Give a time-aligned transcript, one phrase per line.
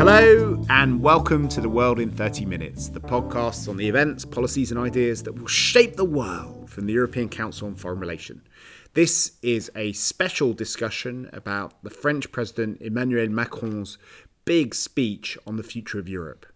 [0.00, 4.70] Hello, and welcome to The World in 30 Minutes, the podcast on the events, policies,
[4.70, 8.40] and ideas that will shape the world from the European Council on Foreign Relations.
[8.94, 13.98] This is a special discussion about the French President Emmanuel Macron's
[14.46, 16.46] big speech on the future of Europe.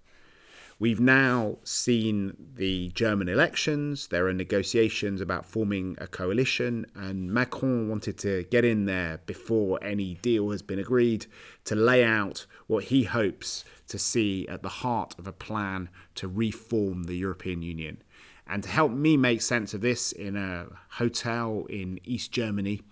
[0.81, 4.09] We've now seen the German elections.
[4.09, 9.79] There are negotiations about forming a coalition, and Macron wanted to get in there before
[9.83, 11.27] any deal has been agreed
[11.67, 16.27] to lay out what he hopes to see at the heart of a plan to
[16.27, 18.03] reform the European Union.
[18.47, 22.83] And to help me make sense of this in a hotel in East Germany,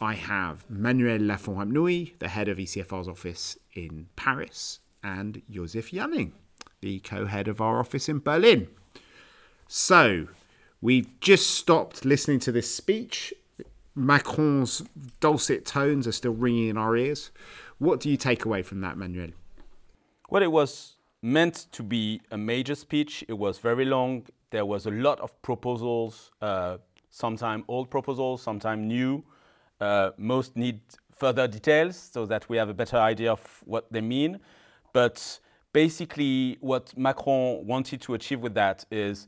[0.00, 6.32] I have Manuel Lafont-Rapnouil, the head of ECFR's office in Paris, and Josef Janning,
[6.82, 8.68] the co head of our office in Berlin.
[9.66, 10.28] So,
[10.82, 13.32] we've just stopped listening to this speech.
[13.94, 14.82] Macron's
[15.20, 17.30] dulcet tones are still ringing in our ears.
[17.78, 19.30] What do you take away from that, Manuel?
[20.28, 23.24] Well, it was meant to be a major speech.
[23.28, 24.26] It was very long.
[24.50, 26.78] There was a lot of proposals, uh,
[27.10, 29.24] sometimes old proposals, sometimes new.
[29.80, 30.80] Uh, most need
[31.12, 34.40] further details so that we have a better idea of what they mean.
[34.92, 35.38] But
[35.72, 39.26] basically, what Macron wanted to achieve with that is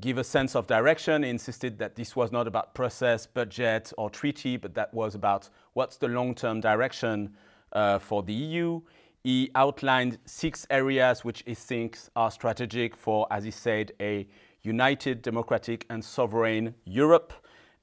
[0.00, 1.22] give a sense of direction.
[1.22, 5.48] He insisted that this was not about process, budget, or treaty, but that was about
[5.74, 7.34] what's the long term direction
[7.72, 8.80] uh, for the EU.
[9.22, 14.26] He outlined six areas which he thinks are strategic for, as he said, a
[14.62, 17.32] united, democratic, and sovereign Europe.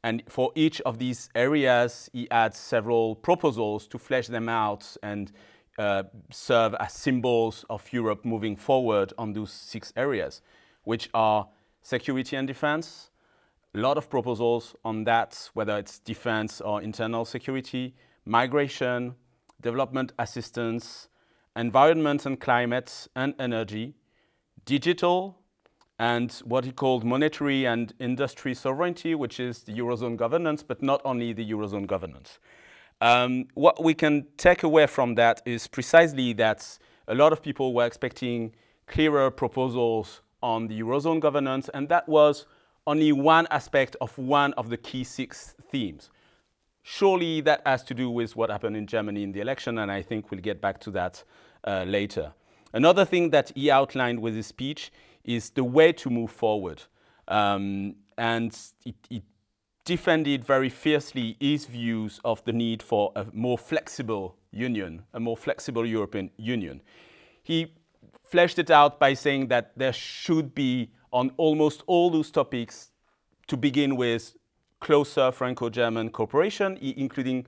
[0.04, 5.32] And for each of these areas, he adds several proposals to flesh them out and
[5.78, 10.42] uh, serve as symbols of Europe moving forward on those six areas,
[10.84, 11.48] which are
[11.82, 13.10] security and defense.
[13.74, 19.16] A lot of proposals on that, whether it's defense or internal security, migration,
[19.62, 21.08] development assistance,
[21.56, 23.96] environment and climate and energy,
[24.66, 25.38] digital,
[26.00, 31.00] and what he called monetary and industry sovereignty, which is the Eurozone governance, but not
[31.06, 32.40] only the Eurozone governance.
[33.02, 37.74] Um, what we can take away from that is precisely that a lot of people
[37.74, 38.54] were expecting
[38.86, 42.46] clearer proposals on the Eurozone governance, and that was
[42.86, 46.10] only one aspect of one of the key six themes.
[46.84, 50.02] Surely that has to do with what happened in Germany in the election, and I
[50.02, 51.24] think we'll get back to that
[51.64, 52.34] uh, later.
[52.74, 54.92] Another thing that he outlined with his speech
[55.24, 56.84] is the way to move forward.
[57.28, 59.24] Um, and it, it
[59.92, 65.36] defended very fiercely his views of the need for a more flexible union, a more
[65.36, 66.82] flexible European Union.
[67.44, 67.74] He
[68.24, 72.92] fleshed it out by saying that there should be, on almost all those topics,
[73.48, 74.38] to begin with,
[74.80, 77.46] closer Franco German cooperation, including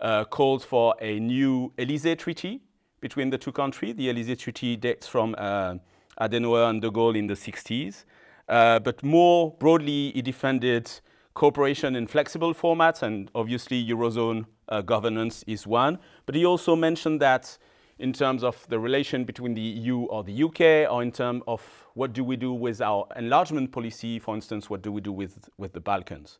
[0.00, 2.60] uh, called for a new Elysee Treaty
[3.00, 3.96] between the two countries.
[3.96, 5.76] The Elysee Treaty dates from uh,
[6.20, 8.04] Adenauer and de Gaulle in the 60s.
[8.50, 10.90] Uh, but more broadly, he defended
[11.34, 15.98] cooperation in flexible formats, and obviously Eurozone uh, governance is one.
[16.26, 17.58] But he also mentioned that
[17.98, 21.62] in terms of the relation between the EU or the UK, or in terms of
[21.94, 25.48] what do we do with our enlargement policy, for instance, what do we do with,
[25.58, 26.38] with the Balkans.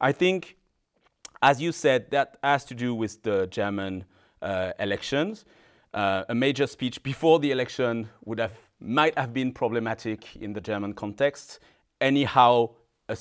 [0.00, 0.56] I think,
[1.40, 4.04] as you said, that has to do with the German
[4.40, 5.44] uh, elections.
[5.94, 10.60] Uh, a major speech before the election would have might have been problematic in the
[10.60, 11.60] German context.
[12.00, 12.70] Anyhow,
[13.08, 13.16] a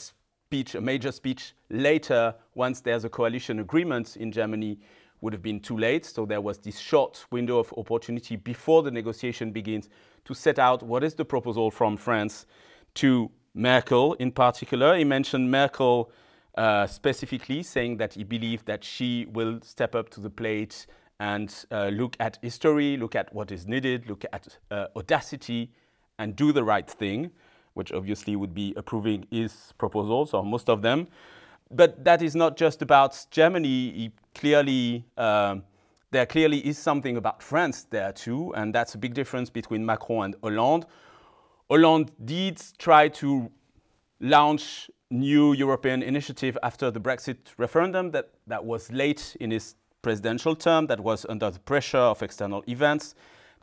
[0.52, 4.78] speech, a major speech later, once there's a coalition agreement in Germany,
[5.22, 6.06] would have been too late.
[6.06, 9.88] So there was this short window of opportunity before the negotiation begins
[10.26, 12.48] to set out what is the proposal from France
[12.96, 14.98] to Merkel in particular.
[14.98, 16.12] He mentioned Merkel
[16.58, 20.86] uh, specifically, saying that he believed that she will step up to the plate
[21.22, 25.72] and uh, look at history, look at what is needed, look at uh, audacity,
[26.20, 27.32] and do the right thing
[27.74, 31.08] which obviously would be approving his proposals, or most of them.
[31.70, 33.92] But that is not just about Germany.
[33.92, 35.64] He clearly, um,
[36.12, 40.26] there clearly is something about France there too, and that's a big difference between Macron
[40.26, 40.86] and Hollande.
[41.70, 43.50] Hollande did try to
[44.20, 50.56] launch new European initiative after the Brexit referendum that, that was late in his presidential
[50.56, 53.16] term, that was under the pressure of external events,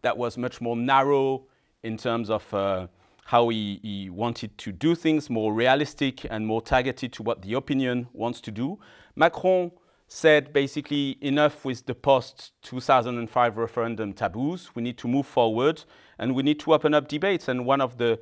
[0.03, 1.45] that was much more narrow
[1.83, 2.87] in terms of uh,
[3.29, 7.53] how he, he, wanted to do things more realistic and more targeted to what the
[7.53, 8.79] opinion wants to do.
[9.17, 9.71] Macron
[10.07, 14.75] said basically enough with the post 2005 referendum taboos.
[14.75, 15.85] We need to move forward
[16.19, 17.49] and we need to open up debates.
[17.49, 18.19] And one of the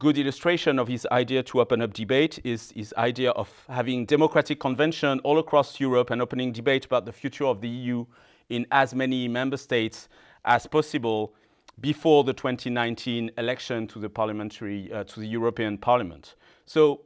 [0.00, 4.58] good illustration of his idea to open up debate is his idea of having democratic
[4.58, 8.04] convention all across Europe and opening debate about the future of the EU
[8.48, 10.08] in as many member states
[10.44, 11.32] as possible
[11.80, 16.34] before the 2019 election to the parliamentary uh, to the European Parliament.
[16.66, 17.02] So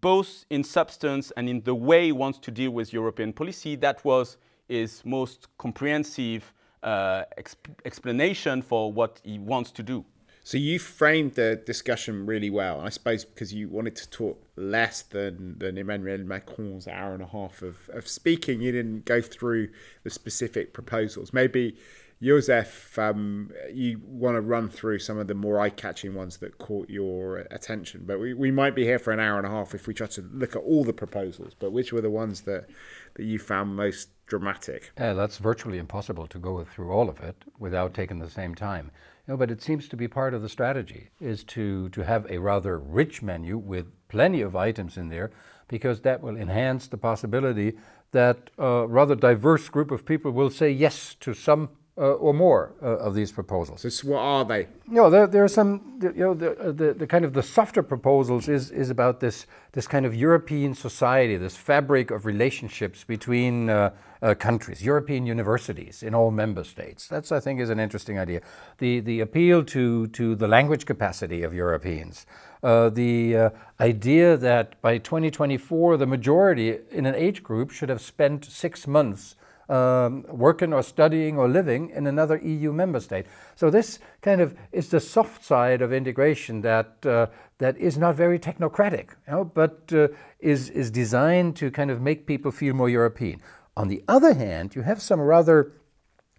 [0.00, 4.04] both in substance and in the way he wants to deal with European policy, that
[4.04, 4.36] was
[4.68, 6.52] his most comprehensive
[6.82, 10.04] uh, exp explanation for what he wants to do.
[10.46, 12.80] So you framed the discussion really well.
[12.80, 17.26] I suppose because you wanted to talk less than, than Emmanuel Macron's hour and a
[17.26, 19.70] half of, of speaking, you didn't go through
[20.04, 21.32] the specific proposals.
[21.32, 21.76] Maybe
[22.22, 26.88] Josef, um, you want to run through some of the more eye-catching ones that caught
[26.88, 28.04] your attention.
[28.06, 30.06] But we, we might be here for an hour and a half if we try
[30.06, 31.52] to look at all the proposals.
[31.58, 32.68] But which were the ones that,
[33.14, 34.92] that you found most dramatic?
[34.98, 38.90] Yeah, that's virtually impossible to go through all of it without taking the same time.
[39.28, 42.38] Know, but it seems to be part of the strategy is to, to have a
[42.38, 45.32] rather rich menu with plenty of items in there
[45.68, 47.76] because that will enhance the possibility
[48.12, 52.74] that a rather diverse group of people will say yes to some uh, or more
[52.82, 53.80] uh, of these proposals.
[53.80, 54.66] So what are they?
[54.88, 57.42] You know, there, there are some, you know, the, uh, the, the kind of the
[57.42, 63.02] softer proposals is, is about this, this kind of European society, this fabric of relationships
[63.02, 63.90] between uh,
[64.20, 67.08] uh, countries, European universities in all member states.
[67.08, 68.42] That's, I think, is an interesting idea.
[68.78, 72.26] The, the appeal to, to the language capacity of Europeans.
[72.62, 73.50] Uh, the uh,
[73.80, 79.36] idea that by 2024, the majority in an age group should have spent six months
[79.68, 83.26] um, working or studying or living in another EU member state.
[83.54, 87.26] So this kind of is the soft side of integration that uh,
[87.58, 90.08] that is not very technocratic, you know, but uh,
[90.40, 93.40] is is designed to kind of make people feel more European.
[93.76, 95.72] On the other hand, you have some rather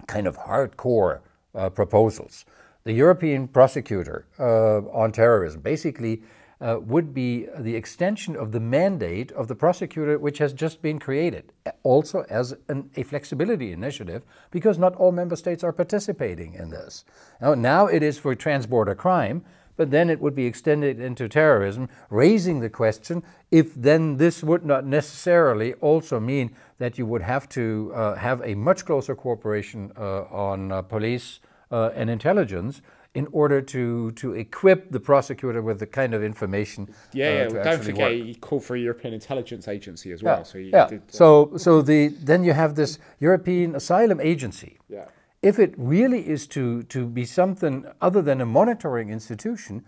[0.08, 1.20] kind of hardcore
[1.54, 2.46] uh, proposals.
[2.84, 6.22] The European prosecutor uh, on terrorism basically
[6.60, 11.00] uh, would be the extension of the mandate of the prosecutor, which has just been
[11.00, 11.52] created,
[11.84, 17.06] also as an, a flexibility initiative, because not all member states are participating in this.
[17.42, 19.44] Now, now it is for transborder crime,
[19.76, 24.66] but then it would be extended into terrorism, raising the question if then this would
[24.66, 29.92] not necessarily also mean that you would have to uh, have a much closer cooperation
[29.96, 31.40] uh, on uh, police
[31.72, 32.82] uh, and intelligence
[33.14, 36.94] in order to, to equip the prosecutor with the kind of information.
[37.14, 37.64] Yeah, uh, yeah.
[37.64, 38.26] Don't forget work.
[38.26, 40.38] he called for a European intelligence agency as well.
[40.38, 40.88] Yeah, so yeah.
[40.88, 44.78] Did, uh, so so the then you have this European asylum agency.
[44.90, 45.06] Yeah.
[45.42, 49.84] If it really is to to be something other than a monitoring institution,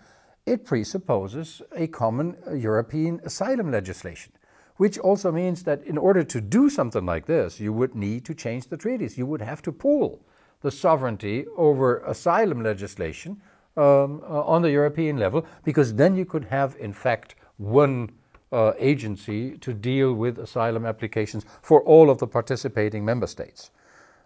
[0.45, 4.33] it presupposes a common uh, European asylum legislation.
[4.77, 8.33] Which also means that in order to do something like this, you would need to
[8.33, 9.17] change the treaties.
[9.17, 10.21] You would have to pool
[10.61, 13.41] the sovereignty over asylum legislation
[13.77, 18.11] um, uh, on the European level, because then you could have, in fact, one
[18.51, 23.71] uh, agency to deal with asylum applications for all of the participating member states.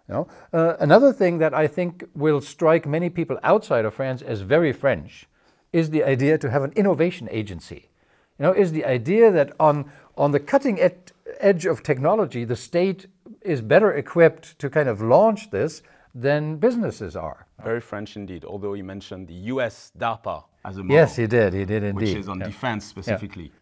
[0.08, 0.28] You know?
[0.52, 4.72] uh, another thing that I think will strike many people outside of France as very
[4.72, 5.26] French
[5.72, 7.90] is the idea to have an innovation agency.
[8.38, 12.56] You know, is the idea that on, on the cutting ed- edge of technology, the
[12.56, 13.06] state
[13.42, 15.82] is better equipped to kind of launch this
[16.14, 17.46] than businesses are.
[17.62, 20.96] Very French indeed, although he mentioned the US DARPA as a model.
[20.96, 22.08] Yes, he did, he did indeed.
[22.08, 22.46] Which is on yeah.
[22.46, 23.52] defense specifically.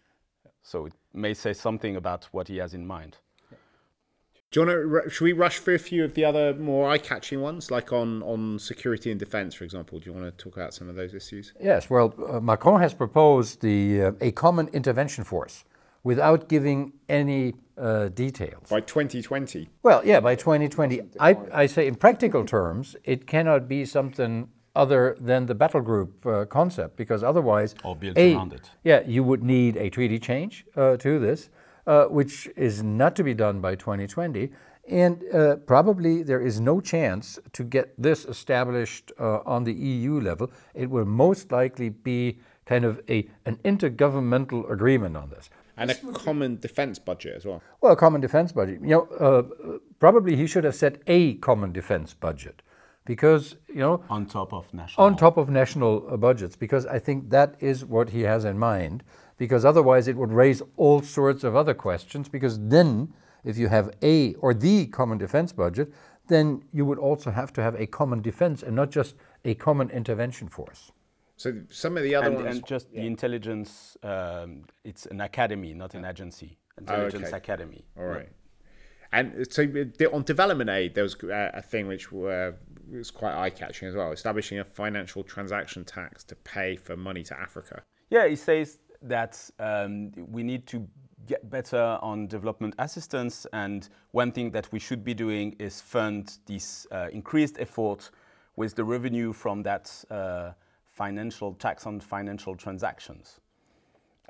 [0.45, 0.51] Yeah.
[0.63, 3.17] So it may say something about what he has in mind.
[4.51, 7.41] Do you want to, should we rush through a few of the other more eye-catching
[7.41, 9.99] ones, like on, on security and defence, for example?
[9.99, 11.55] Do you want to talk about some of those issues?
[11.59, 11.89] Yes.
[11.89, 15.65] Well, uh, Macron has proposed the uh, a common intervention force
[16.05, 18.69] without giving any uh, details.
[18.69, 19.69] By 2020?
[19.83, 21.01] Well, yeah, by 2020.
[21.19, 26.25] I, I say in practical terms, it cannot be something other than the battle group
[26.27, 28.71] uh, concept, because otherwise, or built a, around it.
[28.85, 31.51] Yeah, you would need a treaty change uh, to this,
[31.87, 34.51] uh, which is not to be done by 2020.
[34.89, 40.21] And uh, probably there is no chance to get this established uh, on the EU
[40.21, 40.51] level.
[40.75, 45.95] It will most likely be kind of a, an intergovernmental agreement on this and a
[45.95, 47.63] common defense budget as well.
[47.81, 48.81] Well, a common defense budget.
[48.81, 52.63] You know, uh, probably he should have said a common defense budget,
[53.05, 56.99] because you know, on top of national, on top of national uh, budgets, because I
[56.99, 59.03] think that is what he has in mind.
[59.39, 62.29] Because otherwise, it would raise all sorts of other questions.
[62.29, 63.13] Because then,
[63.43, 65.93] if you have a or the common defense budget,
[66.29, 69.91] then you would also have to have a common defense and not just a common
[69.91, 70.93] intervention force.
[71.37, 73.01] So some of the other and, ones, and just yeah.
[73.01, 73.97] the intelligence.
[74.03, 76.59] Um, it's an academy, not an agency.
[76.79, 77.37] Intelligence oh, okay.
[77.37, 77.85] academy.
[77.99, 78.29] All right.
[79.13, 79.63] And so
[80.13, 82.53] on development aid, there was a thing which uh,
[82.91, 87.39] was quite eye-catching as well, establishing a financial transaction tax to pay for money to
[87.39, 87.83] Africa.
[88.09, 90.89] Yeah, he says that um, we need to
[91.27, 96.39] get better on development assistance, and one thing that we should be doing is fund
[96.47, 98.11] this uh, increased effort
[98.57, 100.53] with the revenue from that uh,
[101.03, 103.41] financial tax on financial transactions.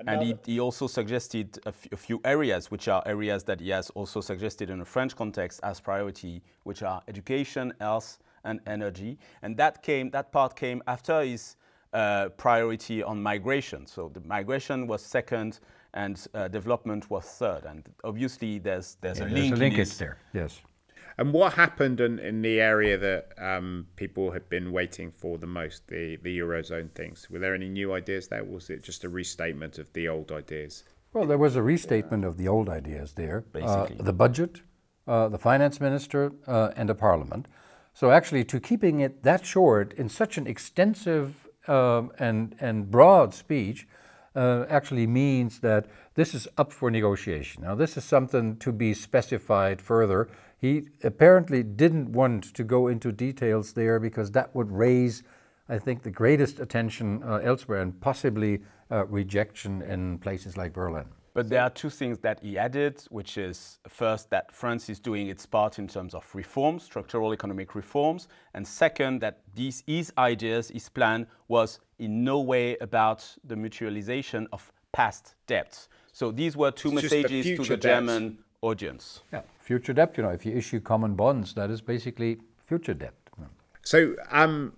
[0.07, 3.69] And he, he also suggested a, f- a few areas, which are areas that he
[3.69, 9.17] has also suggested in a French context as priority, which are education, health, and energy.
[9.43, 11.57] And that came, that part came after his
[11.93, 13.85] uh, priority on migration.
[13.85, 15.59] So the migration was second,
[15.93, 17.63] and uh, development was third.
[17.65, 20.17] And obviously, there's there's a There's link a in linkage there.
[20.33, 20.61] Yes.
[21.17, 25.47] And what happened in, in the area that um, people had been waiting for the
[25.47, 27.29] most, the, the Eurozone things?
[27.29, 28.43] Were there any new ideas there?
[28.43, 30.83] Was it just a restatement of the old ideas?
[31.13, 33.45] Well, there was a restatement of the old ideas there.
[33.53, 34.03] Uh, Basically.
[34.03, 34.61] the budget,
[35.07, 37.47] uh, the finance minister, uh, and the parliament.
[37.93, 43.35] So actually, to keeping it that short in such an extensive um, and and broad
[43.35, 43.87] speech,
[44.35, 47.63] uh, actually means that this is up for negotiation.
[47.63, 50.29] Now, this is something to be specified further.
[50.63, 55.21] He apparently didn't want to go into details there because that would raise,
[55.67, 61.03] I think, the greatest attention uh, elsewhere and possibly uh, rejection in places like Berlin.
[61.33, 65.27] But there are two things that he added, which is first that France is doing
[65.27, 70.69] its part in terms of reforms, structural economic reforms, and second that these his ideas,
[70.69, 75.89] his plan was in no way about the mutualization of past debts.
[76.13, 77.83] So these were two It's just the messages to the debts.
[77.83, 79.23] German audience.
[79.33, 80.13] Yeah, future debt.
[80.17, 83.13] You know, if you issue common bonds, that is basically future debt.
[83.85, 84.71] So, um,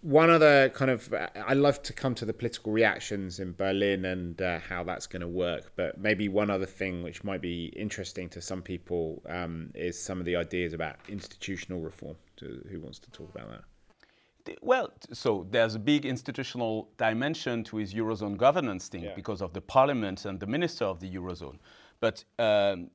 [0.00, 1.12] one other kind of,
[1.44, 5.22] I love to come to the political reactions in Berlin and uh, how that's going
[5.22, 5.72] to work.
[5.74, 10.20] But maybe one other thing which might be interesting to some people um, is some
[10.20, 12.16] of the ideas about institutional reform.
[12.36, 14.58] To, who wants to talk about that?
[14.62, 19.16] Well, so there's a big institutional dimension to his Eurozone governance thing Yeah.
[19.16, 21.58] because of the parliament and the minister of the Eurozone.
[21.98, 22.90] But um,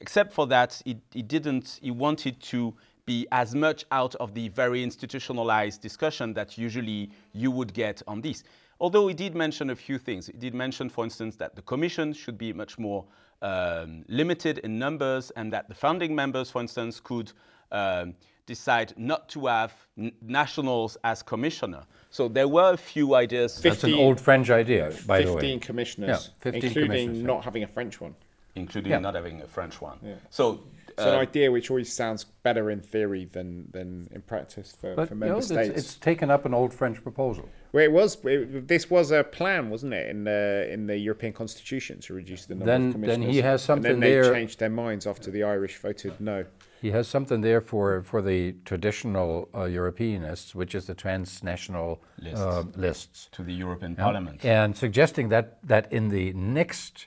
[0.00, 2.74] except for that, he, he didn't, he wanted to
[3.06, 8.20] be as much out of the very institutionalized discussion that usually you would get on
[8.20, 8.44] this.
[8.80, 10.26] Although he did mention a few things.
[10.26, 13.04] He did mention, for instance, that the commission should be much more
[13.42, 17.32] um, limited in numbers and that the founding members, for instance, could
[17.72, 18.14] um,
[18.46, 21.82] decide not to have n- nationals as commissioner.
[22.10, 25.40] So there were a few ideas, That's an old French idea, by the way.
[25.40, 27.26] 15 commissioners, Yeah, 15 including commissioners, yeah.
[27.26, 28.14] not having a French one.
[28.54, 28.98] Including Yeah.
[28.98, 29.98] not having a French one.
[30.30, 34.76] So It's an uh, idea which always sounds better in theory than, than in practice
[34.80, 35.78] for, But for you member know, states.
[35.78, 37.48] it's taken up an old French proposal.
[37.72, 38.18] Well, it was.
[38.24, 42.44] It, this was a plan, wasn't it, in the in the European Constitution to reduce
[42.46, 43.34] the number Then- of then commissioners?
[43.36, 46.44] he has And something then they there- changed their minds after the Irish voted no.
[46.82, 52.40] He has something there for, for the traditional uh, Europeanists, which is the transnational Lists.
[52.40, 53.28] uh, lists.
[53.32, 54.44] to the European Parliament.
[54.44, 57.06] And suggesting that, that in the next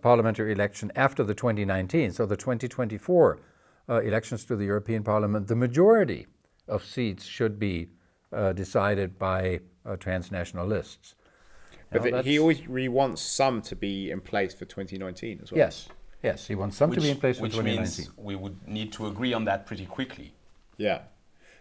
[0.00, 3.40] parliamentary election after the 2019, so the 2024
[3.88, 6.26] uh, elections to the European Parliament, the majority
[6.68, 7.88] of seats should be
[8.32, 11.14] uh, decided by uh, transnational lists.
[11.90, 15.52] But Now, that he always he wants some to be in place for 2019 as
[15.52, 15.58] well.
[15.58, 15.88] Yes,
[16.22, 17.80] yes, he wants some to be in place for 2019.
[17.80, 20.32] which means we would need to agree on that pretty quickly.
[20.78, 21.00] Yeah.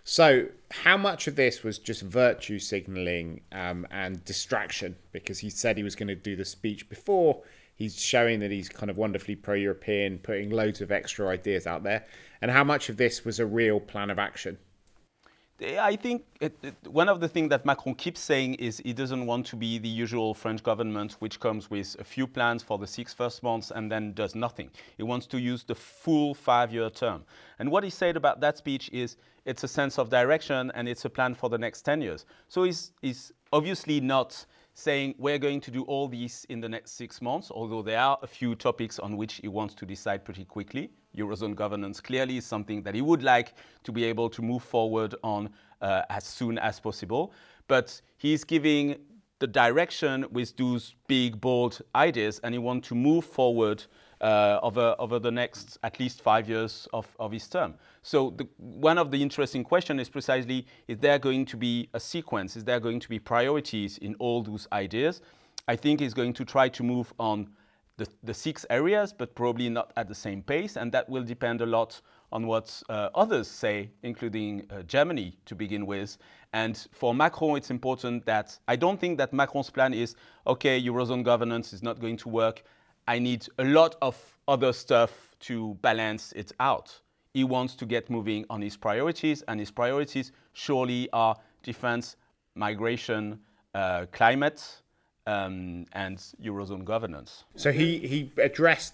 [0.03, 4.95] So, how much of this was just virtue signaling um, and distraction?
[5.11, 7.43] Because he said he was going to do the speech before.
[7.75, 11.83] He's showing that he's kind of wonderfully pro European, putting loads of extra ideas out
[11.83, 12.05] there.
[12.41, 14.57] And how much of this was a real plan of action?
[15.63, 19.25] I think it, it, one of the things that Macron keeps saying is he doesn't
[19.27, 22.87] want to be the usual French government, which comes with a few plans for the
[22.87, 24.71] six first months and then does nothing.
[24.97, 27.23] He wants to use the full five year term.
[27.59, 31.05] And what he said about that speech is it's a sense of direction and it's
[31.05, 32.25] a plan for the next 10 years.
[32.47, 34.45] So he's, he's obviously not
[34.81, 38.17] saying we're going to do all these in the next six months, although there are
[38.21, 40.89] a few topics on which he wants to decide pretty quickly.
[41.15, 45.13] Eurozone governance clearly is something that he would like to be able to move forward
[45.23, 45.49] on
[45.81, 47.33] uh, as soon as possible.
[47.67, 48.97] But he's giving
[49.39, 53.83] the direction with those big, bold ideas, and he wants to move forward
[54.21, 57.73] over, over the next at least five years of, of his term.
[58.03, 61.99] So the, one of the interesting questions is precisely, is there going to be a
[61.99, 62.55] sequence?
[62.55, 65.21] Is there going to be priorities in all those ideas?
[65.67, 67.49] I think he's going to try to move on
[67.97, 71.61] the, the six areas, but probably not at the same pace, and that will depend
[71.61, 72.01] a lot
[72.31, 76.17] on what uh, others say, including uh, Germany to begin with.
[76.53, 80.15] And for Macron, it's important that I don't think that Macron's plan is
[80.47, 82.63] okay, Eurozone governance is not going to work.
[83.07, 84.15] I need a lot of
[84.47, 86.99] other stuff to balance it out.
[87.33, 92.15] He wants to get moving on his priorities, and his priorities surely are defense,
[92.55, 93.39] migration,
[93.73, 94.81] uh, climate,
[95.25, 97.45] um, and Eurozone governance.
[97.55, 98.93] So he, he addressed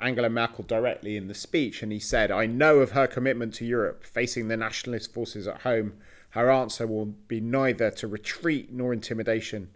[0.00, 3.64] Angela Merkel directly in the speech, and he said, I know of her commitment to
[3.64, 4.04] Europe.
[4.04, 5.94] Facing the nationalist forces at home,
[6.30, 9.70] her answer will be neither to retreat nor intimidation.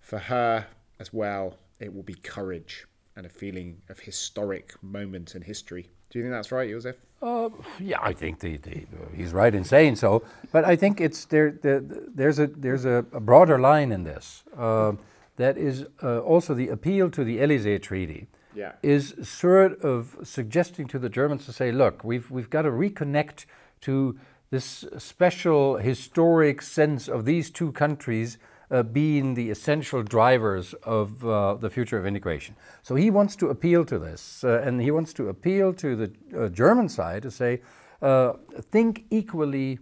[0.00, 0.66] For her
[0.98, 5.88] as well, it will be courage and a feeling of historic moment in history.
[6.10, 6.96] Do you think that's right, Josef?
[7.22, 7.48] Uh,
[7.80, 10.22] yeah, I think the, the, uh, he's right in saying so.
[10.52, 11.50] But I think it's there.
[11.50, 14.44] The, there's a there's a, a, broader line in this.
[14.56, 14.92] Uh,
[15.36, 18.28] that is uh, also the appeal to the Elysee Treaty.
[18.54, 18.72] Yeah.
[18.82, 23.46] Is sort of suggesting to the Germans to say, look, we've we've got to reconnect
[23.82, 24.18] to
[24.50, 28.38] this special historic sense of these two countries
[28.74, 32.56] uh, being the essential drivers of uh, the future of integration.
[32.82, 36.12] So he wants to appeal to this, uh, and he wants to appeal to the
[36.36, 37.60] uh, German side to say,
[38.02, 38.32] uh,
[38.72, 39.78] think equally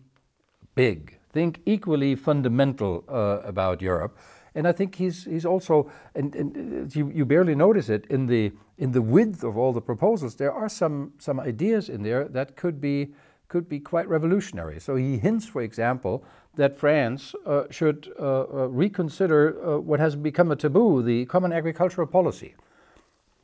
[0.75, 4.19] big, think equally fundamental uh, about Europe.
[4.55, 8.53] And I think he's he's also, and, and you, you barely notice it in the
[8.77, 10.37] in the width of all the proposals.
[10.37, 13.15] There are some some ideas in there that could be
[13.49, 14.81] could be quite revolutionary.
[14.81, 16.25] So he hints, for example,
[16.57, 21.53] that France uh, should uh, uh, reconsider uh, what has become a taboo, the common
[21.53, 22.55] agricultural policy.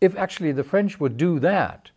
[0.01, 1.91] If actually the French would do that,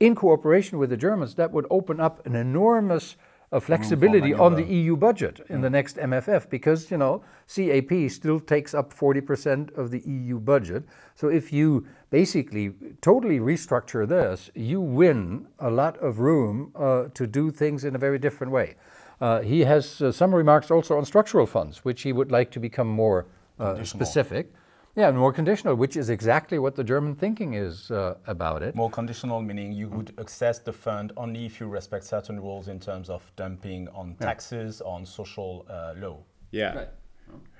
[0.00, 3.16] in cooperation with the Germans, that would open up an enormous
[3.52, 5.62] uh, flexibility on the EU budget in mm.
[5.62, 10.84] the next MFF because, you know, CAP still takes up 40% of the EU budget.
[11.14, 17.26] So if you basically totally restructure this, you win a lot of room uh, to
[17.26, 18.74] do things in a very different way.
[19.22, 22.58] Uh, he has uh, some remarks also on structural funds, which he would like to
[22.58, 23.26] become more
[23.60, 24.52] uh, specific.
[24.96, 28.74] Yeah, and more conditional, which is exactly what the German thinking is uh, about it.
[28.74, 32.80] More conditional meaning you would access the fund only if you respect certain rules in
[32.80, 34.92] terms of dumping on taxes, yeah.
[34.92, 36.18] on social uh, law.
[36.50, 36.74] Yeah.
[36.74, 36.88] Right.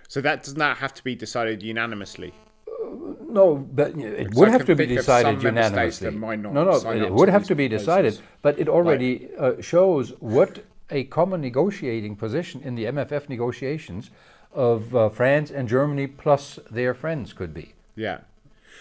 [0.08, 2.34] So that does not have to be decided unanimously.
[2.68, 6.10] Uh, no, but it would have to be decided unanimously.
[6.10, 9.64] no, no, it would have to be decided, but it already right.
[9.64, 14.10] shows what a common negotiating position in the MFF negotiations
[14.52, 17.72] of uh, France and Germany plus their friends could be.
[17.96, 18.20] Yeah.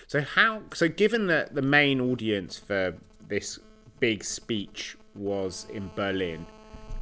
[0.08, 0.64] So how?
[0.74, 2.98] So given that the main audience for
[3.28, 3.60] this
[4.00, 6.46] big speech was in Berlin,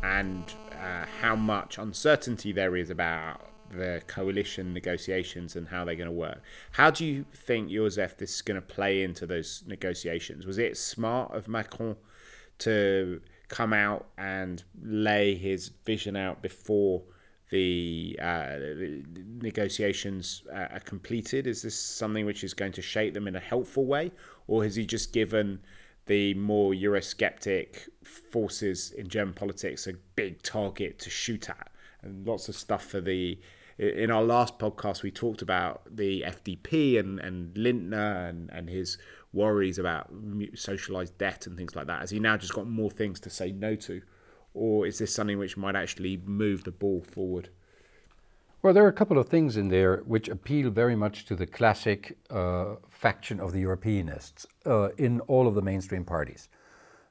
[0.04, 6.08] and uh, how much uncertainty there is about the coalition negotiations and how they're going
[6.08, 6.42] to work.
[6.72, 10.46] How do you think, Josef, this is going to play into those negotiations?
[10.46, 11.96] Was it smart of Macron
[12.60, 17.04] to come out and lay his vision out before
[17.50, 18.58] the, uh,
[19.42, 21.48] negotiations uh, are completed?
[21.48, 24.12] Is this something which is going to shape them in a helpful way,
[24.48, 25.60] or has he just given
[26.06, 31.72] the more Eurosceptic forces in German politics a big target to shoot at?
[32.02, 33.40] And lots of stuff for the.
[33.78, 38.98] In our last podcast, we talked about the FDP and, and Lindner and, and his
[39.34, 40.10] worries about
[40.56, 42.02] socialized debt and things like that?
[42.02, 44.02] Has he now just got more things to say no to?
[44.54, 47.50] Or is this something which might actually move the ball forward?
[48.62, 51.46] Well, there are a couple of things in there which appeal very much to the
[51.46, 56.50] classic uh, faction of the Europeanists uh, in all of the mainstream parties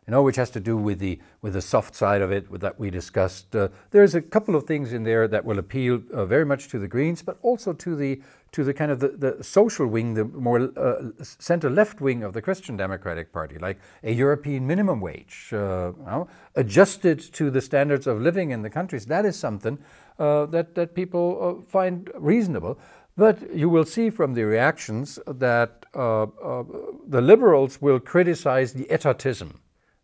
[0.09, 2.81] you know, which has to do with the with the soft side of it that
[2.81, 3.55] we discussed.
[3.55, 6.79] Uh, there's a couple of things in there that will appeal uh, very much to
[6.79, 10.25] the Greens, but also to the to the kind of the, the social wing, the
[10.25, 15.51] more uh, center left wing of the Christian Democratic Party, like a European minimum wage,
[15.53, 19.05] uh, you know, adjusted to the standards of living in the countries.
[19.05, 19.79] That is something
[20.19, 22.79] uh, that that people uh, find reasonable.
[23.19, 29.57] But you will see from the reactions that the liberals will criticize the etatism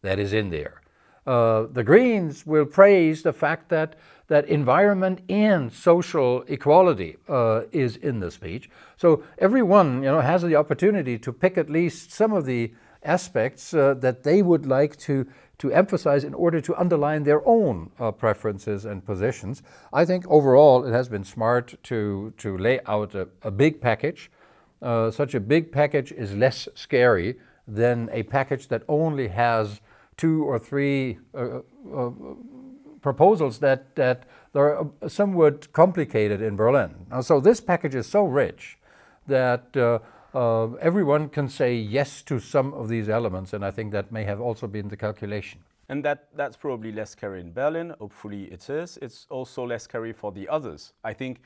[0.05, 0.81] that is in there.
[1.27, 3.97] Uh, the Greens will praise the fact that
[4.29, 8.71] that environment and social equality uh, is in the speech.
[8.97, 13.75] So everyone, you know, has the opportunity to pick at least some of the aspects
[13.75, 18.11] uh, that they would like to to emphasize in order to underline their own uh,
[18.11, 19.63] preferences and positions.
[19.93, 24.31] I think overall it has been smart to to lay out a, a big package.
[24.83, 27.37] Uh, such a big package is less scary
[27.69, 29.81] than a package that only has
[30.17, 31.61] two or three uh,
[31.95, 32.11] uh,
[33.01, 34.25] proposals that, that
[34.55, 36.95] are somewhat complicated in Berlin.
[37.23, 38.79] So this package is so rich
[39.27, 39.99] that uh,
[40.35, 44.25] uh, everyone can say yes to some of these elements, and I think that may
[44.25, 45.61] have also been the calculation.
[45.89, 47.95] And that, that's probably less scary in Berlin.
[47.99, 48.99] Hopefully it is.
[49.03, 50.93] It's also less scary for the others.
[51.05, 51.41] I think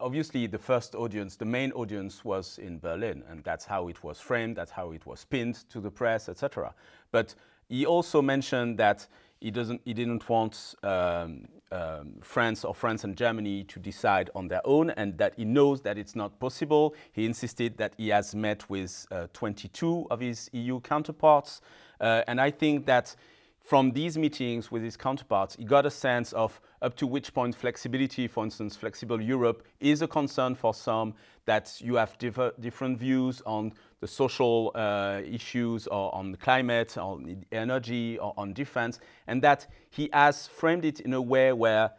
[0.00, 4.20] obviously the first audience, the main audience was in Berlin, and that's how it was
[4.20, 6.74] framed, that's how it was pinned to the press, etc.
[7.10, 7.34] But
[7.68, 9.06] he also mentioned that
[9.40, 14.48] he doesn't, he didn't want um, um, France or France and Germany to decide on
[14.48, 16.94] their own and that he knows that it's not possible.
[17.12, 21.60] He insisted that he has met with uh, 22 of his EU counterparts.
[22.00, 23.14] Uh, and I think that
[23.60, 27.54] from these meetings with his counterparts, he got a sense of up to which point
[27.54, 31.14] flexibility, for instance, flexible Europe, is a concern for some,
[31.46, 36.96] that you have diff different views on the social uh, issues or on the climate,
[36.98, 41.90] on energy, or on defense, and that he has framed it in a way where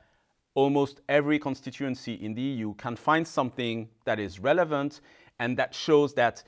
[0.55, 5.01] almost every constituency in the EU can find something that is relevant
[5.39, 6.43] and that shows that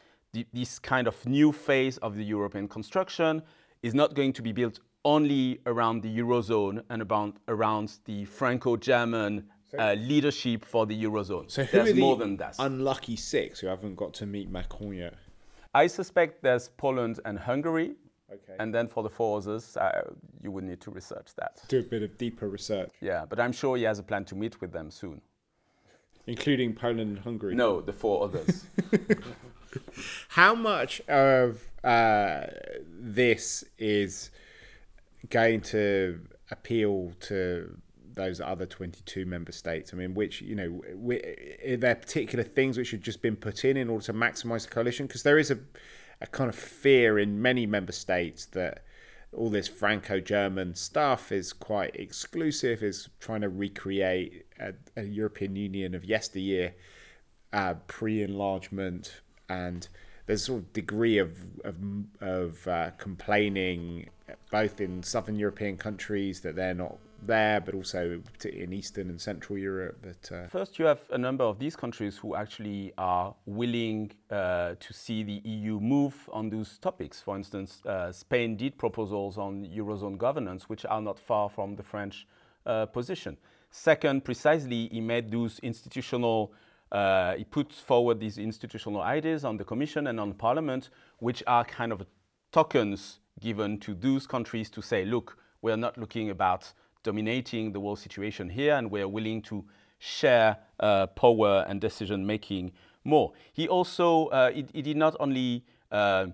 [0.54, 3.42] this kind of new phase of the European construction
[3.84, 9.48] is not going to be built only around the Eurozone and about, around the Franco-German
[9.78, 11.50] uh, leadership for the Eurozone.
[11.50, 12.56] So who There's are the more than that.
[12.60, 15.14] unlucky six who haven't got to meet Macron yet?
[15.74, 17.96] I suspect there's Poland and Hungary.
[18.32, 18.56] Okay.
[18.60, 20.02] And then for the four others, uh,
[20.44, 21.62] you would need to research that.
[21.70, 24.36] Do a bit of deeper research, Yeah, but I'm sure he has a plan to
[24.36, 25.22] meet with them soon.
[26.26, 27.56] including Poland and Hungary.
[27.56, 28.66] No, the four others.
[30.30, 32.48] How much of uh,
[33.00, 34.30] this is
[35.30, 36.20] going to
[36.52, 37.78] appeal to
[38.18, 39.94] those other 22 member states?
[39.94, 40.82] I mean, which, you know,
[41.66, 44.74] are there particular things which have just been put in in order to maximize the
[44.74, 45.08] coalition?
[45.08, 45.60] Because there is a,
[46.20, 48.84] a kind of fear in many member states that
[49.32, 55.56] all this Franco German stuff is quite exclusive, is trying to recreate a, a European
[55.56, 56.74] Union of yesteryear,
[57.54, 59.88] uh, pre enlargement, and
[60.26, 61.76] there's a sort of degree of of,
[62.22, 64.10] of uh, complaining
[64.52, 69.58] both in southern European countries that they're not there, but also in Eastern and Central
[69.58, 70.02] Europe.
[70.02, 74.76] That uh, First, you have a number of these countries who actually are willing uh,
[74.80, 77.22] to see the EU move on those topics.
[77.22, 81.84] For instance, uh, Spain did proposals on Eurozone governance, which are not far from the
[81.84, 82.28] French
[82.66, 83.38] uh, position.
[83.72, 86.54] Second, precisely, he made those institutional
[86.92, 91.66] uh, he puts forward these institutional ideas on the Commission and on Parliament, which are
[91.66, 92.06] kind of
[92.52, 96.72] tokens given to those countries to say, look, we're not looking about
[97.08, 99.64] dominating the world situation here, and we're willing to
[99.98, 102.74] share uh, power and decision making
[103.06, 103.32] more.
[103.54, 106.28] He also uh, he, he, did not only uh,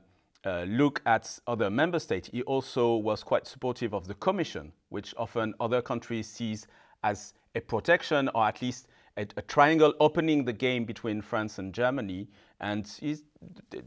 [0.44, 5.14] uh, look at other member states, he also was quite supportive of the Commission, which
[5.16, 6.66] often other countries sees
[7.04, 11.72] as a protection or at least a, a, triangle opening the game between France and
[11.72, 12.28] Germany.
[12.60, 12.86] And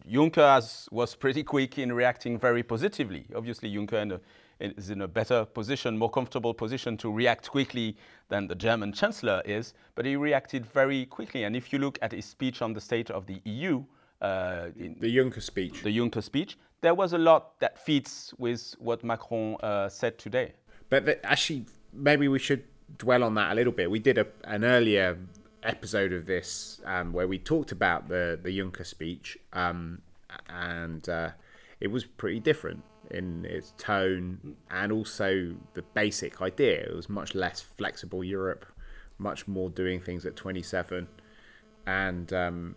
[0.09, 3.27] Juncker has, was pretty quick in reacting very positively.
[3.35, 4.21] Obviously, Juncker in a,
[4.61, 7.97] is in a better position, more comfortable position to react quickly
[8.29, 11.45] than the German Chancellor is, but he reacted very quickly.
[11.45, 13.85] And if you look at his speech on the state of the EU,
[14.21, 19.05] uh, the Juncker speech, the Juncker speech, there was a lot that fits with what
[19.05, 20.55] Macron uh, said today.
[20.89, 22.65] But the, actually, maybe we should
[22.99, 23.91] dwell on that a little bit.
[23.91, 25.19] We did a, an earlier
[25.63, 30.01] episode of this um, where we talked about the the Juncker speech, um,
[30.49, 31.31] and uh,
[31.81, 36.87] it was pretty different in its tone and also the basic idea.
[36.87, 38.67] It was much less flexible Europe,
[39.19, 41.09] much more doing things at 27,
[41.87, 42.77] and um,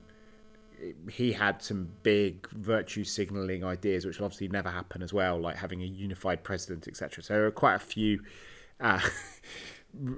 [1.10, 5.58] he had some big virtue signaling ideas, which will obviously never happen as well, like
[5.58, 7.24] having a unified president, etc.
[7.24, 8.22] So there are quite a few.
[8.80, 9.00] Uh,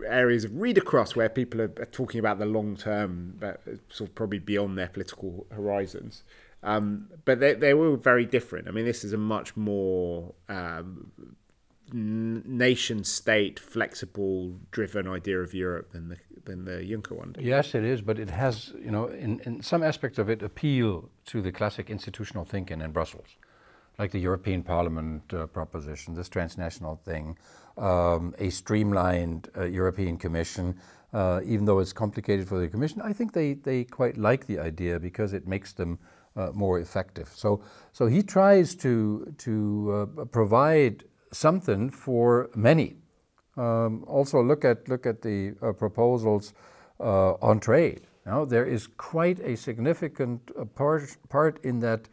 [0.06, 4.16] areas of read across where people are, talking about the long term, but sort of
[4.16, 6.24] probably beyond their political horizons.
[6.64, 8.68] Um, but they, they were very different.
[8.68, 11.12] I mean, this is a much more um,
[11.92, 17.36] nation state, flexible, driven idea of Europe than the than the Juncker one.
[17.40, 21.10] Yes, it is, but it has, you know, in, in some aspects of it, appeal
[21.26, 23.28] to the classic institutional thinking in Brussels,
[24.00, 27.38] like the European Parliament uh, proposition, this transnational thing,
[27.78, 30.76] um, a streamlined uh, European Commission.
[31.14, 34.58] Uh, even though it's complicated for the Commission, I think they, they quite like the
[34.60, 36.00] idea because it makes them
[36.36, 37.30] uh, more effective.
[37.36, 42.96] So, so he tries to, to uh, provide something for many.
[43.58, 46.54] Um, also, look at, look at the uh, proposals
[47.00, 48.02] uh, on trade.
[48.26, 52.08] Now, there is quite a significant part, part in, that,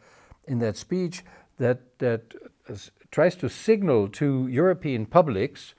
[0.47, 1.23] in that speech
[1.57, 2.33] that, that
[3.11, 5.75] tries to signal to European publics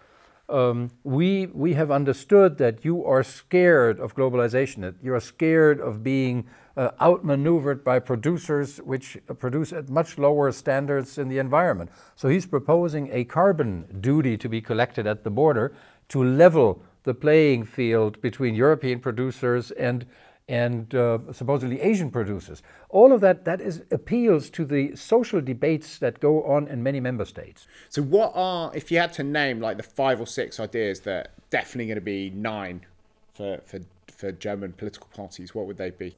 [0.50, 5.80] um, we, we have understood that you are scared of globalization, that you are scared
[5.80, 11.90] of being uh, outmaneuvered by producers which produce at much lower standards in the environment.
[12.14, 15.72] So he's proposing a carbon duty to be collected at the border
[16.08, 20.06] to level the playing field between European producers and
[20.50, 22.60] and uh, supposedly Asian producers.
[22.88, 26.98] All of that that is appeals to the social debates that go on in many
[26.98, 27.68] member states.
[27.88, 31.30] So, what are if you had to name like the five or six ideas that
[31.50, 32.84] definitely going to be nine
[33.32, 33.78] for for
[34.12, 35.54] for German political parties?
[35.54, 36.16] What would they be?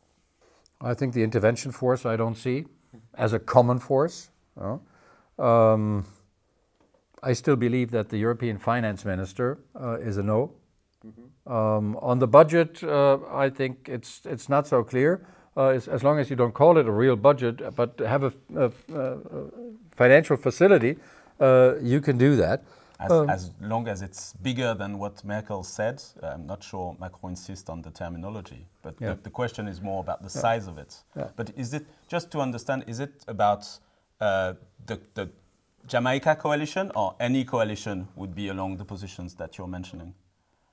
[0.80, 2.64] I think the intervention force I don't see
[3.14, 4.30] as a common force.
[4.58, 4.78] Uh,
[5.38, 6.06] um,
[7.22, 10.52] I still believe that the European finance minister uh, is a no.
[11.04, 11.52] Mm-hmm.
[11.52, 15.26] Um, on the budget, uh, I think it's it's not so clear.
[15.54, 18.32] Uh, as, as, long as you don't call it a real budget, but have a,
[18.56, 19.18] a, a
[19.90, 20.96] financial facility,
[21.40, 22.62] uh, you can do that.
[22.98, 27.32] As, um, as, long as it's bigger than what Merkel said, I'm not sure Macron
[27.32, 28.66] insists on the terminology.
[28.82, 29.10] But yeah.
[29.10, 30.40] the, the, question is more about the yeah.
[30.40, 30.96] size of it.
[31.16, 31.28] Yeah.
[31.36, 33.66] But is it, just to understand, is it about
[34.20, 34.54] uh,
[34.86, 35.28] the, the
[35.86, 40.14] Jamaica coalition or any coalition would be along the positions that you're mentioning?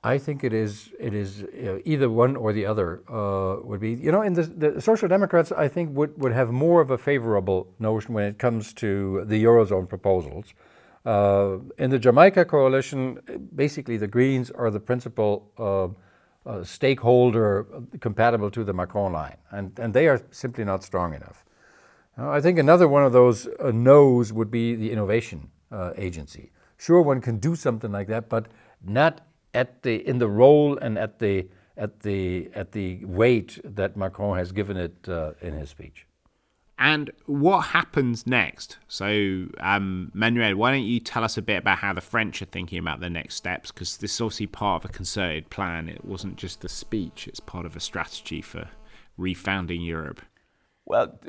[0.03, 0.91] I think it is.
[0.97, 3.93] It is you know, either one or the other uh, would be.
[3.93, 6.97] You know, in the, the Social Democrats, I think would would have more of a
[6.97, 10.53] favorable notion when it comes to the eurozone proposals.
[11.05, 13.19] Uh, in the Jamaica coalition,
[13.55, 17.65] basically the Greens are the principal uh, uh, stakeholder
[17.99, 21.43] compatible to the Macron line, and and they are simply not strong enough.
[22.17, 26.51] I think another one of those uh, no's would be the innovation uh, agency.
[26.77, 28.47] Sure, one can do something like that, but
[28.83, 29.21] not
[29.53, 34.37] at the in the role and at the at the at the weight that Macron
[34.37, 36.05] has given it uh, in his speech.
[36.81, 38.77] And what happens next?
[38.87, 42.45] So, um, Manuel, why don't you tell us a bit about how the French are
[42.45, 43.69] thinking about the next steps?
[43.69, 45.89] Because this is obviously part of a concerted plan.
[45.89, 48.69] It wasn't just a speech; it's part of a strategy for
[49.19, 50.21] refounding Europe.
[50.85, 51.19] Well,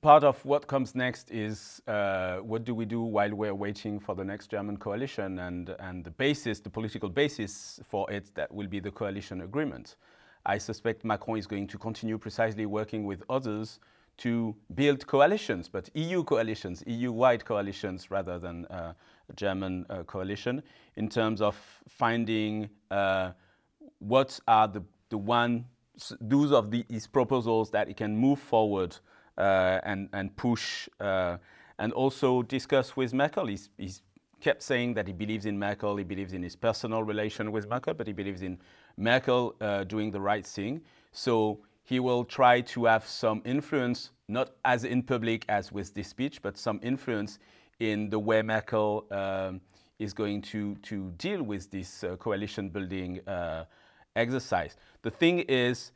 [0.00, 4.14] part of what comes next is uh, what do we do while we're waiting for
[4.14, 8.66] the next German coalition and, and the basis, the political basis for it, that will
[8.66, 9.96] be the coalition agreement.
[10.46, 13.78] I suspect Macron is going to continue precisely working with others
[14.18, 18.92] to build coalitions, but EU coalitions, EU-wide coalitions rather than uh,
[19.28, 20.62] a German uh, coalition,
[20.96, 21.56] in terms of
[21.88, 23.32] finding uh,
[23.98, 25.66] what are the, the one,
[26.20, 28.96] those of these proposals that it can move forward
[29.42, 31.36] and, and push uh,
[31.78, 33.46] and also discuss with Merkel.
[33.46, 34.02] He's, he's
[34.40, 37.94] kept saying that he believes in Merkel, he believes in his personal relation with Merkel,
[37.94, 38.58] but he believes in
[38.96, 40.82] Merkel uh, doing the right thing.
[41.12, 46.08] So he will try to have some influence, not as in public as with this
[46.08, 47.38] speech, but some influence
[47.80, 49.60] in the way Merkel um,
[49.98, 53.64] is going to, to deal with this uh, coalition building uh,
[54.16, 54.76] exercise.
[55.02, 55.92] The thing is,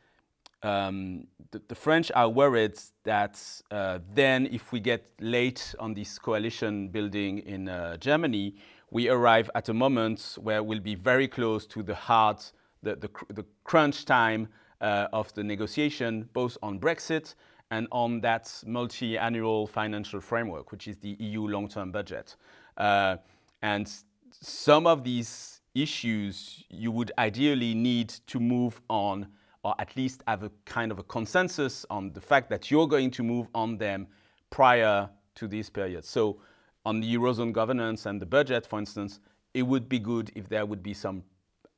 [0.65, 3.39] um, the, the, French are worried that
[3.71, 8.57] uh, then, if we get late on this coalition building in uh, Germany,
[8.91, 12.39] we arrive at a moment where we'll be very close to the hard,
[12.83, 14.49] the, the, the crunch time
[14.81, 17.35] uh, of the negotiation, both on Brexit
[17.71, 22.37] and on that multi annual financial framework, which is the EU long term budget.
[22.79, 23.17] Uh,
[23.63, 23.91] and
[24.31, 29.27] some of these issues you would ideally need to move on
[29.65, 33.11] or at least have a kind of a consensus on the fact that you're going
[33.11, 34.07] to move on them
[34.51, 36.05] prior to this period.
[36.05, 36.39] So
[36.85, 39.21] on the Eurozone governance and the budget, for instance,
[39.55, 41.25] it would be good if there would be some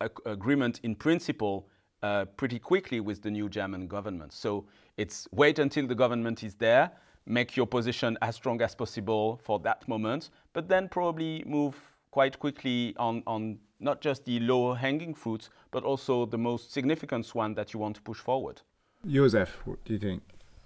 [0.01, 1.69] ag agreement in principle
[2.03, 4.33] uh, pretty quickly with the new German government.
[4.33, 6.91] So it's wait until the government is there,
[7.25, 11.77] make your position as strong as possible for that moment, but then probably move
[12.11, 17.27] quite quickly on, on not just the low hanging fruits, but also the most significant
[17.35, 18.63] one that you want to push forward.
[19.07, 20.23] Josef, what do you think?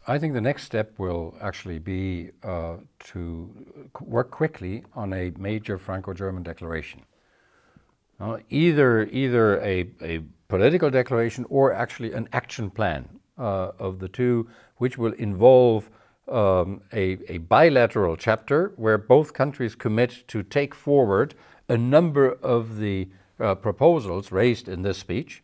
[0.06, 2.76] I think the next step will actually be uh,
[3.10, 3.50] to
[4.00, 7.02] work quickly on a major Franco-German declaration.
[8.18, 14.08] Uh, either either a, a political declaration or actually an action plan uh, of the
[14.08, 15.90] two, which will involve
[16.28, 21.34] um, a, a bilateral chapter where both countries commit to take forward
[21.70, 25.42] a number of the uh, proposals raised in this speech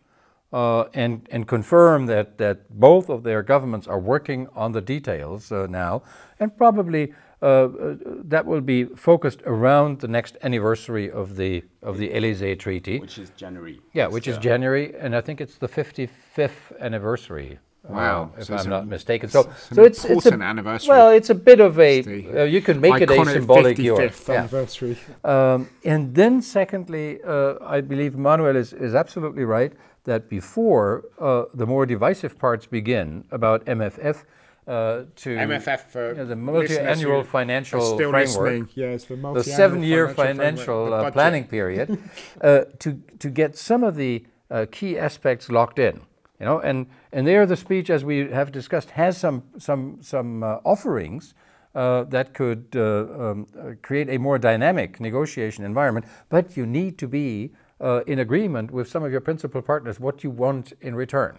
[0.52, 5.50] uh, and, and confirm that, that both of their governments are working on the details
[5.50, 6.02] uh, now,
[6.40, 11.98] and probably uh, uh, that will be focused around the next anniversary of the of
[11.98, 13.78] the Elysee Treaty, which is January.
[13.92, 18.68] Yeah, which is January, and I think it's the 55th anniversary Wow, if so I'm
[18.68, 19.28] not mistaken.
[19.28, 20.88] So, so it's it's a anniversary.
[20.88, 24.10] Well, it's a bit of a uh, you can make it a symbolic year.
[24.28, 24.98] anniversary.
[25.24, 25.54] Yeah.
[25.54, 29.72] Um, and then, secondly, uh, I believe Manuel is, is absolutely right
[30.04, 34.24] that before uh, the more divisive parts begin about MFF.
[34.66, 40.08] Uh, to MFF for you know, the multi-annual financial still framework, yes, the, the seven-year
[40.08, 41.96] financial, financial uh, planning period,
[42.40, 44.24] uh, to to get some of the
[44.72, 46.00] key aspects locked in
[46.38, 50.42] You know, and, and there the speech, as we have discussed, has some, some, some
[50.42, 51.34] uh, offerings
[51.74, 53.46] uh, that could uh, um,
[53.82, 58.88] create a more dynamic negotiation environment, but you need to be uh, in agreement with
[58.88, 61.38] some of your principal partners what you want in return.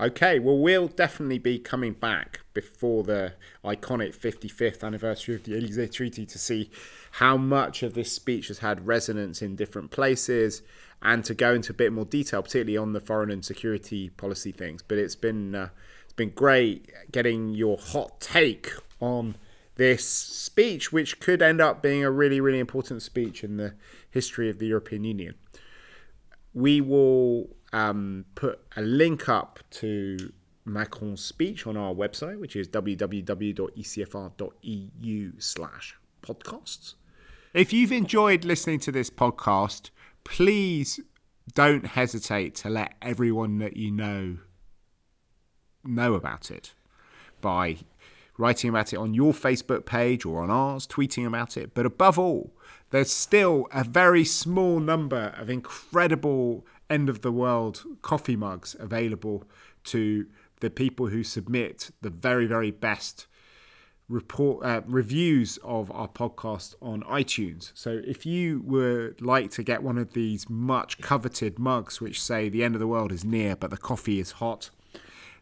[0.00, 3.34] Okay, well, we'll definitely be coming back before the
[3.64, 6.68] iconic 55th anniversary of the Elysee Treaty to see
[7.12, 10.62] how much of this speech has had resonance in different places
[11.04, 14.50] and to go into a bit more detail, particularly on the foreign and security policy
[14.50, 14.82] things.
[14.82, 15.68] But it's been uh,
[16.04, 19.36] it's been great getting your hot take on
[19.76, 23.74] this speech, which could end up being a really, really important speech in the
[24.10, 25.34] history of the European Union.
[26.54, 30.32] We will um, put a link up to
[30.64, 33.72] Macron's speech on our website, which is www.ecfr.eu
[35.38, 36.94] slash podcasts.
[37.52, 39.90] If you've enjoyed listening to this podcast,
[40.24, 41.00] please
[41.52, 44.38] don't hesitate to let everyone that you know
[45.84, 46.72] know about it
[47.40, 47.76] by
[48.38, 51.74] writing about it on your Facebook page or on ours, tweeting about it.
[51.74, 52.52] But above all,
[52.90, 59.44] there's still a very small number of incredible end of the world coffee mugs available
[59.84, 60.26] to
[60.60, 63.26] the people who submit the very, very best
[64.08, 67.72] report uh, reviews of our podcast on iTunes.
[67.74, 72.48] So if you would like to get one of these much coveted mugs which say
[72.48, 74.70] the end of the world is near but the coffee is hot,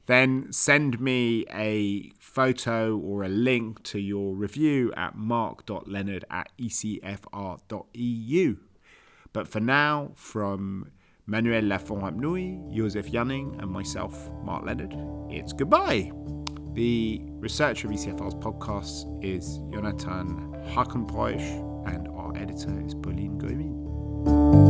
[0.06, 8.56] then send me a photo or a link to your review at mark.leonard at ecfr.eu.
[9.32, 10.90] But for now, from
[11.26, 12.20] Manuel Lafont
[12.74, 14.94] Josef Janning, and myself, Mark Leonard,
[15.30, 16.10] it's goodbye.
[16.74, 24.61] The researcher of ECFR's podcasts is Jonathan Hackenbroich, and our editor is Pauline Goemin.